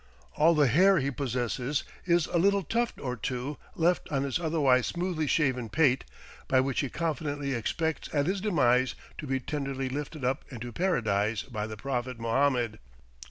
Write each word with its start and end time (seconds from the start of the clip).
All 0.35 0.55
the 0.55 0.65
hair 0.65 0.97
he 0.97 1.11
possesses 1.11 1.83
is 2.05 2.25
a 2.25 2.39
little 2.39 2.63
tuft 2.63 2.99
or 2.99 3.15
two 3.15 3.57
left 3.75 4.09
on 4.11 4.23
his 4.23 4.39
otherwise 4.39 4.87
smoothly 4.87 5.27
shaven 5.27 5.69
pate, 5.69 6.05
by 6.47 6.59
which 6.59 6.79
he 6.79 6.89
confidently 6.89 7.53
expects 7.53 8.09
at 8.11 8.25
his 8.25 8.41
demise 8.41 8.95
to 9.19 9.27
be 9.27 9.39
tenderly 9.39 9.89
lifted 9.89 10.25
up 10.25 10.43
into 10.49 10.71
Paradise 10.71 11.43
by 11.43 11.67
the 11.67 11.77
Prophet 11.77 12.17
Mohammed. 12.19 12.79